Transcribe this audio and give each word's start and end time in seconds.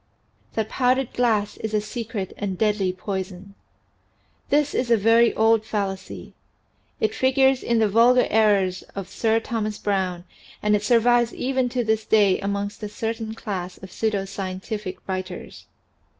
THAT 0.53 0.69
POWDERED 0.69 1.13
GLASS 1.13 1.57
IS 1.57 1.75
A 1.75 1.79
SECRET 1.81 2.33
AND 2.35 2.57
DEADLY 2.57 2.91
POISON 2.93 3.53
HIS 4.49 4.73
is 4.73 4.89
a 4.89 4.97
very 4.97 5.31
old 5.35 5.63
fallacy. 5.63 6.33
It 6.99 7.13
figures 7.13 7.61
in 7.61 7.77
the 7.77 7.87
"Vulgar 7.87 8.25
Errors" 8.31 8.81
of 8.95 9.07
Sir 9.09 9.39
Thomas 9.39 9.77
Browne 9.77 10.23
and 10.63 10.75
it 10.75 10.81
survives 10.81 11.35
even 11.35 11.69
to 11.69 11.83
this 11.83 12.03
day 12.03 12.39
amongst 12.41 12.81
a 12.81 12.89
certain 12.89 13.35
class 13.35 13.77
of 13.77 13.91
pseudo 13.91 14.25
scientific 14.25 14.97
writers. 15.07 15.67